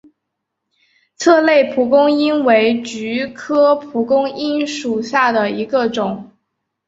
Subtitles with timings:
[1.15, 6.31] 策勒蒲公英为菊科蒲公英属下的一个种。